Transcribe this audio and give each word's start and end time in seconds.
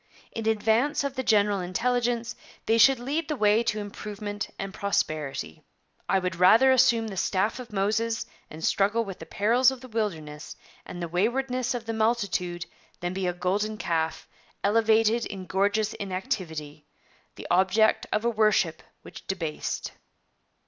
In 0.31 0.47
advance 0.49 1.03
of 1.03 1.13
the 1.13 1.21
general 1.21 1.59
intelligence, 1.59 2.35
they 2.65 2.79
should 2.79 2.97
lead 2.97 3.27
the 3.27 3.35
way 3.35 3.61
to 3.61 3.77
improvement 3.77 4.49
and 4.57 4.73
prosperity. 4.73 5.61
I 6.09 6.17
would 6.17 6.37
rather 6.37 6.71
assume 6.71 7.07
the 7.09 7.15
staff 7.17 7.59
of 7.59 7.71
Moses 7.71 8.25
and 8.49 8.65
struggle 8.65 9.05
with 9.05 9.19
the 9.19 9.27
perils 9.27 9.69
of 9.69 9.79
the 9.81 9.87
wilderness 9.87 10.55
and 10.87 11.03
the 11.03 11.07
waywardness 11.07 11.75
of 11.75 11.85
the 11.85 11.93
multitude 11.93 12.65
than 12.99 13.13
be 13.13 13.27
a 13.27 13.33
golden 13.33 13.77
calf, 13.77 14.27
elevated 14.63 15.27
in 15.27 15.45
gorgeous 15.45 15.93
inactivity 15.93 16.87
the 17.35 17.45
object 17.51 18.07
of 18.11 18.25
a 18.25 18.29
worship 18.31 18.81
which 19.03 19.27
debased.' 19.27 19.91